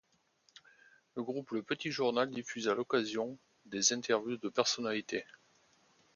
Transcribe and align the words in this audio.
Le 1.15 1.21
groupe 1.21 1.51
Le 1.51 1.61
Petit 1.61 1.91
Journal 1.91 2.31
diffuse 2.31 2.67
à 2.67 2.73
l'occasion 2.73 3.37
des 3.67 3.93
interviews 3.93 4.37
de 4.37 4.49
personnalités. 4.49 5.25